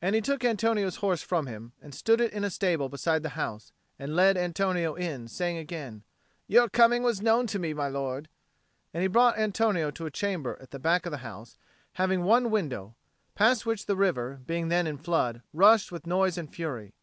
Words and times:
And 0.00 0.14
he 0.14 0.22
took 0.22 0.42
Antonio's 0.42 0.96
horse 1.04 1.20
from 1.20 1.46
him 1.46 1.74
and 1.82 1.94
stood 1.94 2.18
it 2.18 2.32
in 2.32 2.44
a 2.44 2.48
stable 2.48 2.88
beside 2.88 3.22
the 3.22 3.28
house, 3.36 3.72
and 3.98 4.16
led 4.16 4.38
Antonio 4.38 4.94
in, 4.94 5.28
saying 5.28 5.58
again, 5.58 6.02
"Your 6.46 6.66
coming 6.70 7.02
was 7.02 7.20
known 7.20 7.46
to 7.48 7.58
me, 7.58 7.74
my 7.74 7.86
lord;" 7.86 8.30
and 8.94 9.02
he 9.02 9.06
brought 9.06 9.36
Antonio 9.38 9.90
to 9.90 10.06
a 10.06 10.10
chamber 10.10 10.56
at 10.62 10.70
the 10.70 10.78
back 10.78 11.04
of 11.04 11.12
the 11.12 11.18
house, 11.18 11.58
having 12.00 12.24
one 12.24 12.50
window, 12.50 12.96
past 13.34 13.66
which 13.66 13.84
the 13.84 13.96
river, 13.96 14.40
being 14.46 14.68
then 14.68 14.86
in 14.86 14.96
flood, 14.96 15.42
rushed 15.52 15.92
with 15.92 16.06
noise 16.06 16.38
and 16.38 16.54
fury. 16.54 16.94